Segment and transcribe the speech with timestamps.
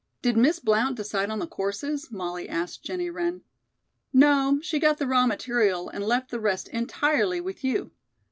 [0.23, 3.41] "Did Miss Blount decide on the courses?" Molly asked Jennie Wren.
[4.11, 7.91] "No; she got the raw material and left the rest entirely with you.